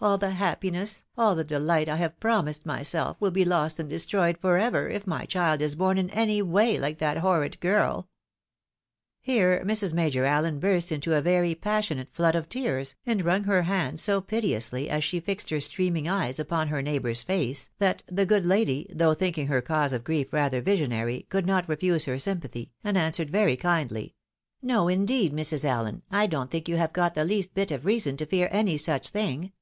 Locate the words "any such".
28.50-29.12